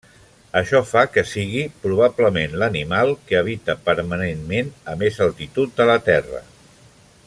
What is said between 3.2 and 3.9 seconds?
que habita